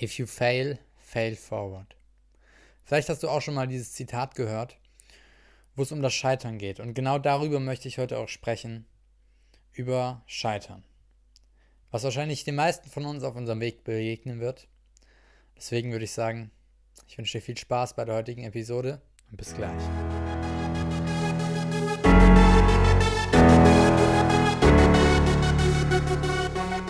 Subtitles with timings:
[0.00, 1.96] If you fail, fail forward.
[2.84, 4.78] Vielleicht hast du auch schon mal dieses Zitat gehört,
[5.74, 6.80] wo es um das Scheitern geht.
[6.80, 8.86] Und genau darüber möchte ich heute auch sprechen,
[9.72, 10.84] über Scheitern.
[11.90, 14.68] Was wahrscheinlich den meisten von uns auf unserem Weg begegnen wird.
[15.56, 16.50] Deswegen würde ich sagen,
[17.08, 19.00] ich wünsche dir viel Spaß bei der heutigen Episode
[19.30, 19.82] und bis gleich.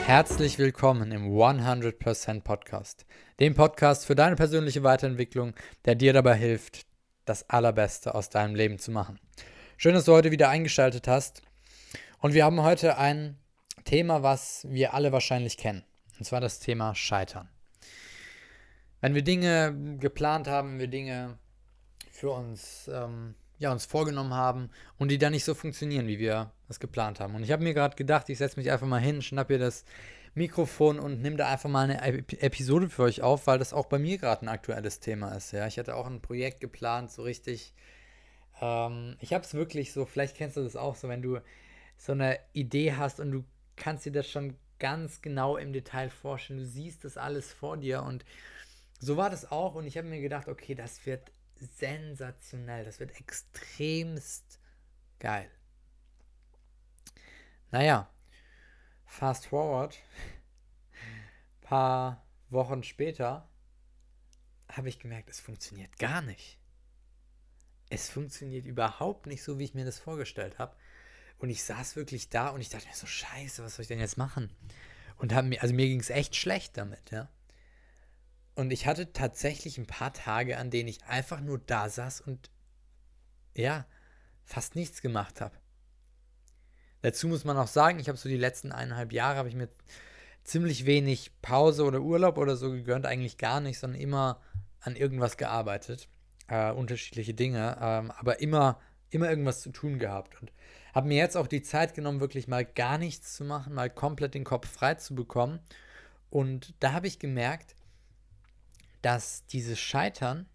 [0.06, 3.06] Herzlich willkommen im 100% Podcast,
[3.40, 5.52] dem Podcast für deine persönliche Weiterentwicklung,
[5.84, 6.86] der dir dabei hilft,
[7.24, 9.18] das Allerbeste aus deinem Leben zu machen.
[9.76, 11.42] Schön, dass du heute wieder eingeschaltet hast.
[12.20, 13.36] Und wir haben heute ein
[13.84, 15.82] Thema, was wir alle wahrscheinlich kennen.
[16.20, 17.48] Und zwar das Thema Scheitern.
[19.00, 21.36] Wenn wir Dinge geplant haben, wir Dinge
[22.12, 26.50] für uns ähm, ja, uns vorgenommen haben und die dann nicht so funktionieren, wie wir
[26.68, 27.34] das geplant haben.
[27.34, 29.84] Und ich habe mir gerade gedacht, ich setze mich einfach mal hin, schnapp hier das
[30.34, 32.02] Mikrofon und nehme da einfach mal eine
[32.42, 35.52] Episode für euch auf, weil das auch bei mir gerade ein aktuelles Thema ist.
[35.52, 37.72] Ja, ich hatte auch ein Projekt geplant, so richtig.
[38.60, 41.38] Ähm, ich habe es wirklich so, vielleicht kennst du das auch so, wenn du
[41.96, 43.44] so eine Idee hast und du
[43.76, 46.58] kannst dir das schon ganz genau im Detail vorstellen.
[46.58, 48.24] Du siehst das alles vor dir und
[48.98, 49.74] so war das auch.
[49.74, 52.84] Und ich habe mir gedacht, okay, das wird sensationell.
[52.84, 54.60] Das wird extremst
[55.18, 55.50] geil.
[57.70, 58.08] Naja,
[59.04, 59.98] fast forward.
[61.60, 63.48] paar Wochen später
[64.68, 66.58] habe ich gemerkt, es funktioniert gar nicht.
[67.88, 70.76] Es funktioniert überhaupt nicht so, wie ich mir das vorgestellt habe.
[71.38, 74.00] Und ich saß wirklich da und ich dachte mir so, scheiße, was soll ich denn
[74.00, 74.50] jetzt machen?
[75.18, 77.28] Und haben mir, also mir ging es echt schlecht damit, ja.
[78.56, 82.50] Und ich hatte tatsächlich ein paar Tage, an denen ich einfach nur da saß und
[83.54, 83.86] ja,
[84.44, 85.54] fast nichts gemacht habe.
[87.02, 89.68] Dazu muss man auch sagen, ich habe so die letzten eineinhalb Jahre, habe ich mir
[90.42, 94.40] ziemlich wenig Pause oder Urlaub oder so gegönnt, eigentlich gar nicht, sondern immer
[94.80, 96.08] an irgendwas gearbeitet.
[96.48, 100.40] Äh, unterschiedliche Dinge, ähm, aber immer, immer irgendwas zu tun gehabt.
[100.40, 100.50] Und
[100.94, 104.32] habe mir jetzt auch die Zeit genommen, wirklich mal gar nichts zu machen, mal komplett
[104.32, 105.58] den Kopf frei zu bekommen.
[106.30, 107.76] Und da habe ich gemerkt,
[109.02, 110.48] dass dieses Scheitern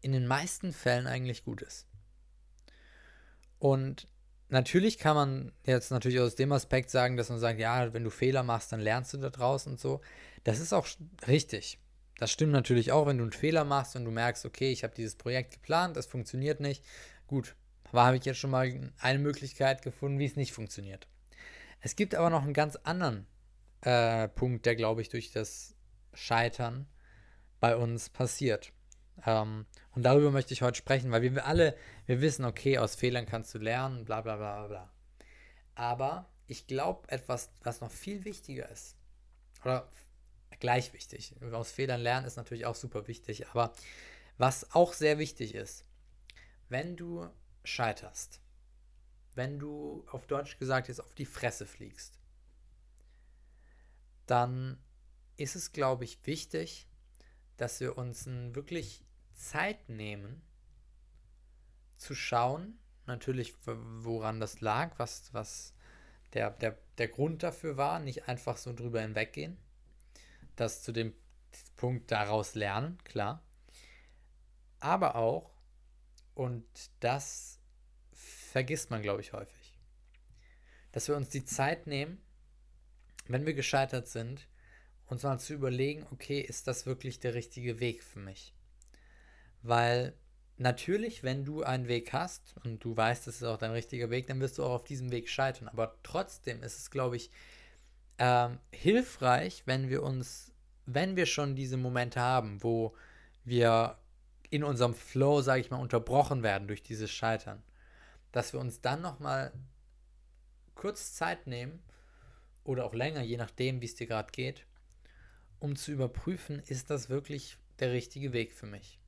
[0.00, 1.86] in den meisten Fällen eigentlich gut ist.
[3.58, 4.08] Und
[4.48, 8.10] natürlich kann man jetzt natürlich aus dem Aspekt sagen, dass man sagt, ja, wenn du
[8.10, 10.00] Fehler machst, dann lernst du da draus und so.
[10.44, 10.86] Das ist auch
[11.26, 11.78] richtig.
[12.18, 14.94] Das stimmt natürlich auch, wenn du einen Fehler machst und du merkst, okay, ich habe
[14.94, 16.84] dieses Projekt geplant, das funktioniert nicht.
[17.26, 17.56] Gut,
[17.92, 21.06] da habe ich jetzt schon mal eine Möglichkeit gefunden, wie es nicht funktioniert.
[21.80, 23.26] Es gibt aber noch einen ganz anderen
[23.82, 25.74] äh, Punkt, der, glaube ich, durch das
[26.14, 26.86] Scheitern
[27.66, 28.72] bei uns passiert.
[29.26, 33.26] Ähm, und darüber möchte ich heute sprechen, weil wir alle, wir wissen, okay, aus Fehlern
[33.26, 34.92] kannst du lernen, bla bla bla bla.
[35.74, 38.94] Aber ich glaube, etwas, was noch viel wichtiger ist,
[39.64, 39.90] oder
[40.60, 43.72] gleich wichtig, aus Fehlern lernen ist natürlich auch super wichtig, aber
[44.38, 45.84] was auch sehr wichtig ist,
[46.68, 47.28] wenn du
[47.64, 48.40] scheiterst,
[49.34, 52.16] wenn du auf Deutsch gesagt jetzt auf die Fresse fliegst,
[54.26, 54.78] dann
[55.36, 56.86] ist es, glaube ich, wichtig,
[57.56, 60.42] dass wir uns wirklich Zeit nehmen,
[61.96, 65.74] zu schauen, natürlich, woran das lag, was, was
[66.34, 69.56] der, der, der Grund dafür war, nicht einfach so drüber hinweggehen,
[70.56, 71.14] das zu dem
[71.76, 73.42] Punkt daraus lernen, klar,
[74.80, 75.50] aber auch,
[76.34, 76.64] und
[77.00, 77.58] das
[78.12, 79.78] vergisst man, glaube ich, häufig,
[80.92, 82.20] dass wir uns die Zeit nehmen,
[83.26, 84.46] wenn wir gescheitert sind,
[85.08, 88.54] uns mal zu überlegen, okay, ist das wirklich der richtige Weg für mich?
[89.62, 90.14] Weil
[90.58, 94.26] natürlich, wenn du einen Weg hast und du weißt, das ist auch dein richtiger Weg,
[94.26, 95.68] dann wirst du auch auf diesem Weg scheitern.
[95.68, 97.30] Aber trotzdem ist es, glaube ich,
[98.18, 100.52] ähm, hilfreich, wenn wir uns,
[100.86, 102.94] wenn wir schon diese Momente haben, wo
[103.44, 103.98] wir
[104.50, 107.62] in unserem Flow, sage ich mal, unterbrochen werden durch dieses Scheitern,
[108.32, 109.52] dass wir uns dann nochmal
[110.74, 111.82] kurz Zeit nehmen
[112.64, 114.66] oder auch länger, je nachdem, wie es dir gerade geht,
[115.58, 119.00] um zu überprüfen, ist das wirklich der richtige Weg für mich?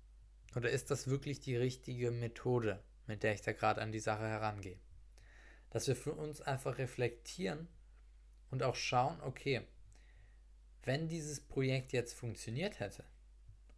[0.57, 4.27] Oder ist das wirklich die richtige Methode, mit der ich da gerade an die Sache
[4.27, 4.79] herangehe?
[5.71, 7.69] Dass wir für uns einfach reflektieren
[8.51, 9.67] und auch schauen, okay,
[10.85, 13.05] wenn dieses Projekt jetzt funktioniert hätte,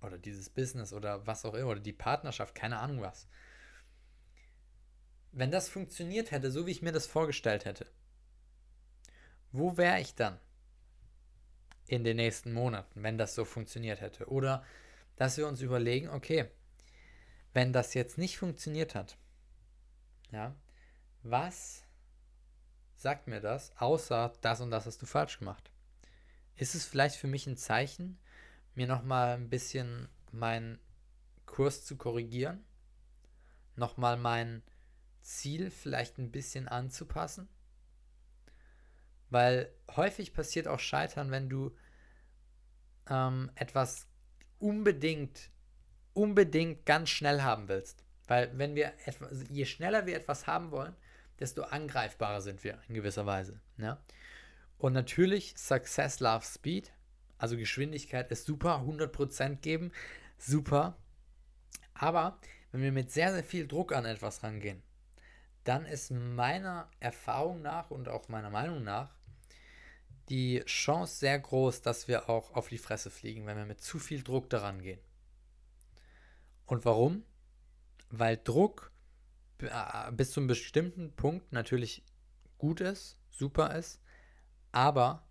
[0.01, 3.29] oder dieses Business oder was auch immer, oder die Partnerschaft, keine Ahnung was,
[5.33, 7.87] wenn das funktioniert hätte, so wie ich mir das vorgestellt hätte,
[9.53, 10.39] wo wäre ich dann?
[11.91, 14.29] In den nächsten Monaten, wenn das so funktioniert hätte.
[14.29, 14.65] Oder
[15.17, 16.49] dass wir uns überlegen, okay,
[17.53, 19.17] wenn das jetzt nicht funktioniert hat,
[20.31, 20.55] ja,
[21.25, 21.83] was
[22.95, 25.73] sagt mir das, außer das und das hast du falsch gemacht?
[26.55, 28.21] Ist es vielleicht für mich ein Zeichen,
[28.77, 30.79] mir nochmal ein bisschen meinen
[31.45, 32.65] Kurs zu korrigieren,
[33.75, 34.63] nochmal mein
[35.23, 37.49] Ziel vielleicht ein bisschen anzupassen,
[39.31, 41.75] weil häufig passiert auch Scheitern, wenn du
[43.09, 44.07] ähm, etwas
[44.59, 45.51] unbedingt,
[46.13, 48.05] unbedingt ganz schnell haben willst.
[48.27, 50.95] Weil wenn wir etwas, je schneller wir etwas haben wollen,
[51.39, 53.61] desto angreifbarer sind wir in gewisser Weise.
[53.79, 54.03] Ja?
[54.79, 56.93] Und natürlich, Success loves Speed.
[57.39, 59.93] Also Geschwindigkeit ist super, 100% geben,
[60.39, 60.97] super.
[61.95, 62.39] Aber
[62.71, 64.83] wenn wir mit sehr, sehr viel Druck an etwas rangehen,
[65.65, 69.15] dann ist meiner Erfahrung nach und auch meiner Meinung nach
[70.31, 73.99] die Chance sehr groß, dass wir auch auf die Fresse fliegen, wenn wir mit zu
[73.99, 75.01] viel Druck daran gehen.
[76.67, 77.25] Und warum?
[78.11, 78.93] Weil Druck
[79.59, 82.05] äh, bis zu einem bestimmten Punkt natürlich
[82.59, 84.01] gut ist, super ist,
[84.71, 85.27] aber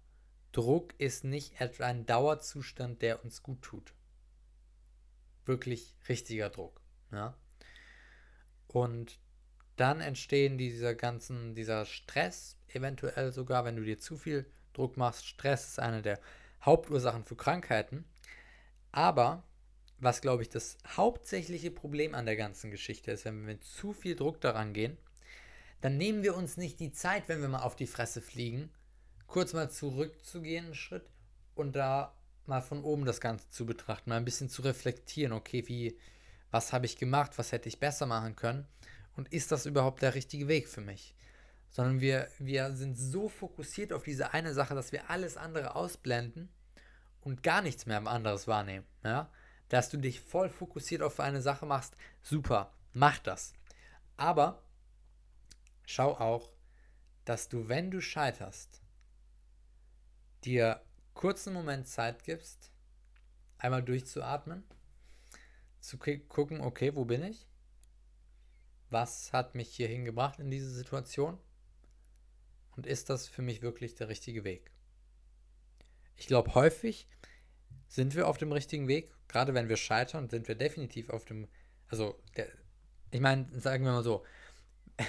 [0.52, 3.94] Druck ist nicht etwa ein Dauerzustand, der uns gut tut.
[5.46, 6.82] Wirklich richtiger Druck.
[7.12, 7.38] Ja?
[8.68, 9.20] Und
[9.78, 15.26] dann entstehen dieser ganzen, dieser Stress, eventuell sogar, wenn du dir zu viel Druck machst.
[15.26, 16.20] Stress ist eine der
[16.62, 18.06] Hauptursachen für Krankheiten.
[18.92, 19.44] Aber
[20.00, 23.94] was, glaube ich, das hauptsächliche Problem an der ganzen Geschichte ist, wenn wir mit zu
[23.94, 24.98] viel Druck daran gehen,
[25.82, 28.70] dann nehmen wir uns nicht die Zeit, wenn wir mal auf die Fresse fliegen,
[29.28, 31.10] kurz mal zurückzugehen, einen Schritt
[31.56, 32.14] und da
[32.46, 35.98] mal von oben das Ganze zu betrachten, mal ein bisschen zu reflektieren, okay, wie,
[36.52, 38.68] was habe ich gemacht, was hätte ich besser machen können
[39.16, 41.16] und ist das überhaupt der richtige Weg für mich?
[41.70, 46.50] Sondern wir, wir sind so fokussiert auf diese eine Sache, dass wir alles andere ausblenden
[47.22, 48.86] und gar nichts mehr anderes wahrnehmen.
[49.04, 49.32] Ja?
[49.70, 53.54] Dass du dich voll fokussiert auf eine Sache machst, super, mach das.
[54.18, 54.64] Aber
[55.86, 56.52] schau auch,
[57.26, 58.82] dass du, wenn du scheiterst,
[60.44, 60.82] dir
[61.14, 62.72] kurzen Moment Zeit gibst,
[63.58, 64.64] einmal durchzuatmen,
[65.80, 67.48] zu gucken, okay, wo bin ich?
[68.90, 71.38] Was hat mich hier hingebracht in diese Situation?
[72.80, 74.72] Und ist das für mich wirklich der richtige Weg?
[76.16, 77.10] Ich glaube, häufig
[77.90, 79.12] sind wir auf dem richtigen Weg.
[79.28, 81.50] Gerade wenn wir scheitern, sind wir definitiv auf dem.
[81.90, 82.48] Also, der,
[83.12, 84.24] ich meine, sagen wir mal so: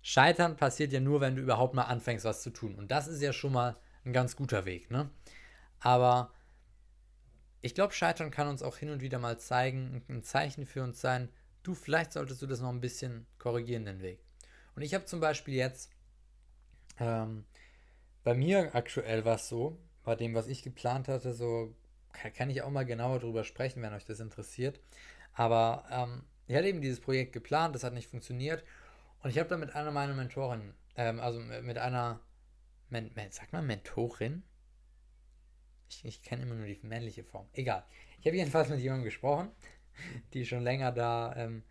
[0.00, 2.76] Scheitern passiert ja nur, wenn du überhaupt mal anfängst, was zu tun.
[2.76, 5.10] Und das ist ja schon mal ein ganz guter Weg, ne?
[5.80, 6.32] Aber
[7.62, 11.00] ich glaube, Scheitern kann uns auch hin und wieder mal zeigen, ein Zeichen für uns
[11.00, 11.30] sein,
[11.64, 14.20] du, vielleicht solltest du das noch ein bisschen korrigieren, den Weg.
[14.76, 15.90] Und ich habe zum Beispiel jetzt
[17.00, 17.44] ähm,
[18.24, 21.74] bei mir aktuell war es so, bei dem, was ich geplant hatte, so
[22.12, 24.80] kann ich auch mal genauer drüber sprechen, wenn euch das interessiert.
[25.34, 28.64] Aber ähm, ich hatte eben dieses Projekt geplant, das hat nicht funktioniert.
[29.22, 32.20] Und ich habe dann mit einer meiner Mentorinnen, ähm, also mit einer,
[32.90, 34.42] Men sagt man Mentorin?
[35.90, 37.48] Ich, ich kenne immer nur die männliche Form.
[37.52, 37.84] Egal.
[38.20, 39.50] Ich habe jedenfalls mit jemandem gesprochen,
[40.32, 41.62] die schon länger da ähm,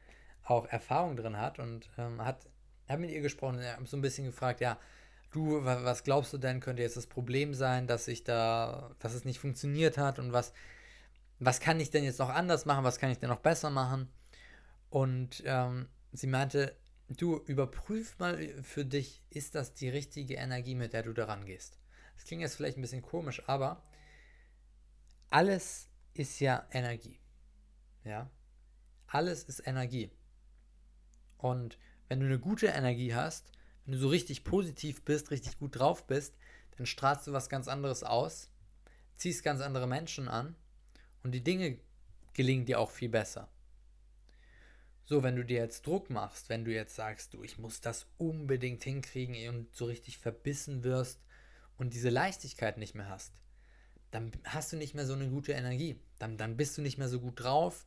[0.44, 2.47] auch Erfahrung drin hat und ähm, hat,
[2.88, 4.80] habe mit ihr gesprochen und so ein bisschen gefragt, ja,
[5.31, 9.25] du, was glaubst du denn, könnte jetzt das Problem sein, dass ich da, dass es
[9.25, 10.53] nicht funktioniert hat und was,
[11.39, 14.09] was kann ich denn jetzt noch anders machen, was kann ich denn noch besser machen?
[14.89, 16.75] Und ähm, sie meinte,
[17.09, 21.77] du überprüf mal für dich, ist das die richtige Energie, mit der du daran gehst?
[22.15, 23.83] Das klingt jetzt vielleicht ein bisschen komisch, aber
[25.30, 27.19] alles ist ja Energie.
[28.04, 28.30] Ja?
[29.07, 30.11] Alles ist Energie.
[31.37, 33.51] Und wenn du eine gute Energie hast,
[33.87, 36.35] wenn du so richtig positiv bist, richtig gut drauf bist,
[36.75, 38.49] dann strahlst du was ganz anderes aus,
[39.15, 40.56] ziehst ganz andere Menschen an
[41.23, 41.79] und die Dinge
[42.33, 43.49] gelingen dir auch viel besser.
[45.06, 48.07] So, wenn du dir jetzt Druck machst, wenn du jetzt sagst, du, ich muss das
[48.17, 51.21] unbedingt hinkriegen und so richtig verbissen wirst
[51.77, 53.31] und diese Leichtigkeit nicht mehr hast,
[54.11, 55.97] dann hast du nicht mehr so eine gute Energie.
[56.19, 57.85] Dann, dann bist du nicht mehr so gut drauf.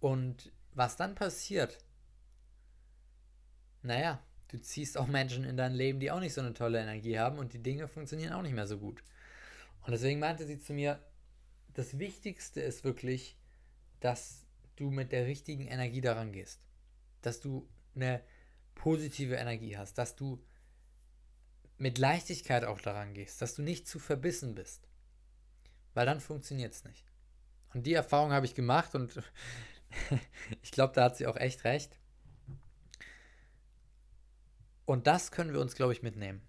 [0.00, 1.78] Und was dann passiert,
[3.82, 7.18] naja, du ziehst auch Menschen in dein Leben, die auch nicht so eine tolle Energie
[7.18, 9.02] haben und die Dinge funktionieren auch nicht mehr so gut.
[9.82, 10.98] Und deswegen meinte sie zu mir,
[11.74, 13.36] das Wichtigste ist wirklich,
[14.00, 14.46] dass
[14.76, 16.60] du mit der richtigen Energie daran gehst.
[17.22, 18.22] Dass du eine
[18.74, 20.42] positive Energie hast, dass du
[21.78, 24.88] mit Leichtigkeit auch daran gehst, dass du nicht zu verbissen bist.
[25.92, 27.04] Weil dann funktioniert es nicht.
[27.72, 29.20] Und die Erfahrung habe ich gemacht und
[30.62, 31.98] ich glaube, da hat sie auch echt recht.
[34.86, 36.42] Und das können wir uns, glaube ich, mitnehmen.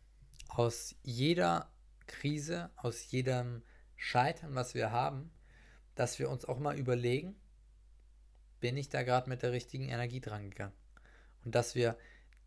[0.48, 1.72] Aus jeder
[2.08, 3.64] Krise, aus jedem
[3.96, 5.32] Scheitern, was wir haben,
[5.96, 7.36] dass wir uns auch mal überlegen,
[8.60, 10.74] bin ich da gerade mit der richtigen Energie dran gegangen?
[11.44, 11.98] Und dass wir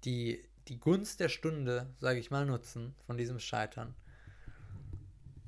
[0.04, 3.94] die, die Gunst der Stunde, sage ich mal, nutzen von diesem Scheitern,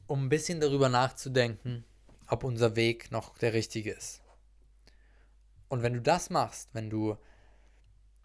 [0.06, 1.84] um ein bisschen darüber nachzudenken,
[2.26, 4.22] ob unser Weg noch der richtige ist.
[5.68, 7.16] Und wenn du das machst, wenn du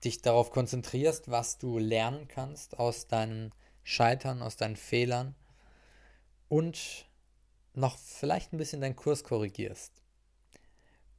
[0.03, 5.35] dich darauf konzentrierst, was du lernen kannst aus deinen Scheitern, aus deinen Fehlern
[6.47, 7.07] und
[7.73, 10.01] noch vielleicht ein bisschen deinen Kurs korrigierst,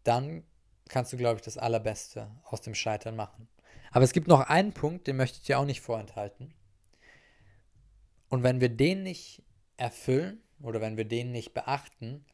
[0.04, 0.44] dann
[0.88, 3.48] kannst du, glaube ich, das Allerbeste aus dem Scheitern machen.
[3.90, 6.54] Aber es gibt noch einen Punkt, den möchte ich dir auch nicht vorenthalten.
[8.28, 9.42] Und wenn wir den nicht
[9.76, 12.24] erfüllen oder wenn wir den nicht beachten,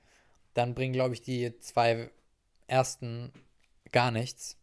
[0.54, 2.10] dann bringen, glaube ich, die zwei
[2.66, 3.32] ersten
[3.90, 4.58] gar nichts.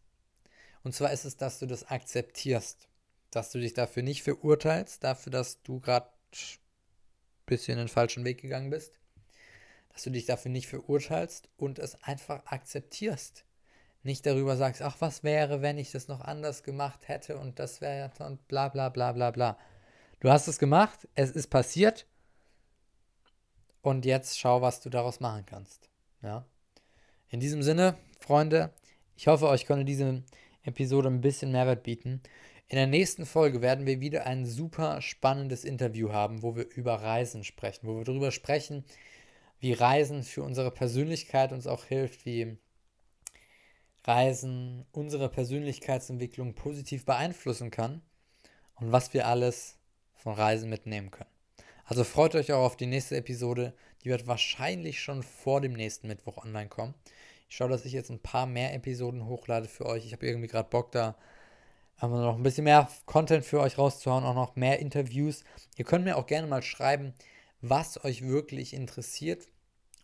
[0.82, 2.88] Und zwar ist es, dass du das akzeptierst,
[3.30, 6.58] dass du dich dafür nicht verurteilst, dafür, dass du gerade ein
[7.46, 8.98] bisschen den falschen Weg gegangen bist,
[9.92, 13.44] dass du dich dafür nicht verurteilst und es einfach akzeptierst.
[14.02, 17.82] Nicht darüber sagst, ach, was wäre, wenn ich das noch anders gemacht hätte und das
[17.82, 19.58] wäre und bla bla bla bla bla.
[20.20, 22.06] Du hast es gemacht, es ist passiert
[23.82, 25.90] und jetzt schau, was du daraus machen kannst.
[26.22, 26.46] Ja.
[27.28, 28.72] In diesem Sinne, Freunde,
[29.16, 30.22] ich hoffe, euch konnte diese
[30.62, 32.22] Episode ein bisschen Mehrwert bieten.
[32.68, 36.94] In der nächsten Folge werden wir wieder ein super spannendes Interview haben, wo wir über
[36.94, 38.84] Reisen sprechen, wo wir darüber sprechen,
[39.58, 42.56] wie Reisen für unsere Persönlichkeit uns auch hilft, wie
[44.04, 48.02] Reisen unsere Persönlichkeitsentwicklung positiv beeinflussen kann
[48.76, 49.76] und was wir alles
[50.14, 51.30] von Reisen mitnehmen können.
[51.84, 53.74] Also freut euch auch auf die nächste Episode.
[54.04, 56.94] Die wird wahrscheinlich schon vor dem nächsten Mittwoch online kommen.
[57.50, 60.06] Ich schaue, dass ich jetzt ein paar mehr Episoden hochlade für euch.
[60.06, 61.16] Ich habe irgendwie gerade Bock da,
[62.00, 65.42] noch ein bisschen mehr Content für euch rauszuhauen, auch noch mehr Interviews.
[65.76, 67.12] Ihr könnt mir auch gerne mal schreiben,
[67.60, 69.48] was euch wirklich interessiert,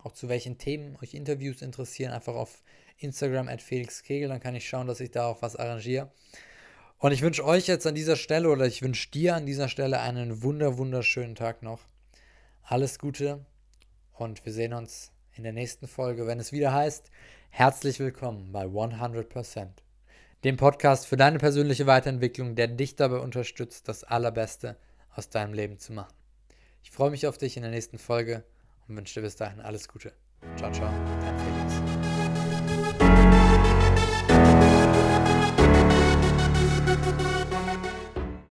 [0.03, 2.12] auch zu welchen Themen euch Interviews interessieren.
[2.12, 2.65] Einfach auf
[2.99, 6.11] Instagram at Felix Kegel, dann kann ich schauen, dass ich da auch was arrangiere.
[6.99, 10.00] Und ich wünsche euch jetzt an dieser Stelle oder ich wünsche dir an dieser Stelle
[10.00, 11.81] einen wunder, wunderschönen Tag noch.
[12.65, 13.47] Alles Gute
[14.15, 17.11] und wir sehen uns in der nächsten Folge, wenn es wieder heißt,
[17.50, 19.69] herzlich willkommen bei 100%,
[20.45, 24.76] dem Podcast für deine persönliche Weiterentwicklung, der dich dabei unterstützt, das Allerbeste
[25.14, 26.14] aus deinem Leben zu machen.
[26.83, 28.45] Ich freue mich auf dich in der nächsten Folge
[28.88, 30.12] und wünsche dir bis dahin alles Gute.
[30.57, 31.15] Ciao, ciao.